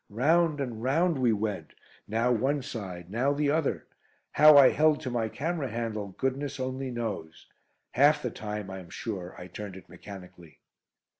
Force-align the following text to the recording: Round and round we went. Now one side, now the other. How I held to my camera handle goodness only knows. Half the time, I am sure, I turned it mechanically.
Round 0.09 0.59
and 0.59 0.81
round 0.81 1.19
we 1.19 1.31
went. 1.31 1.73
Now 2.07 2.31
one 2.31 2.63
side, 2.63 3.11
now 3.11 3.33
the 3.33 3.51
other. 3.51 3.85
How 4.31 4.57
I 4.57 4.69
held 4.71 4.99
to 5.01 5.11
my 5.11 5.29
camera 5.29 5.69
handle 5.69 6.07
goodness 6.17 6.59
only 6.59 6.89
knows. 6.89 7.45
Half 7.91 8.23
the 8.23 8.31
time, 8.31 8.71
I 8.71 8.79
am 8.79 8.89
sure, 8.89 9.35
I 9.37 9.45
turned 9.45 9.75
it 9.75 9.87
mechanically. 9.87 10.57